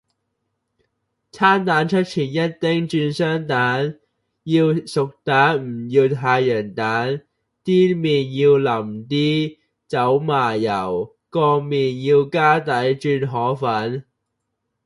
[1.31, 3.99] 餐蛋出前一丁轉雙蛋，
[4.45, 7.21] 要熟蛋唔要太陽蛋，
[7.63, 14.05] 啲麵要淋啲，走麻油，個麵要加底轉河粉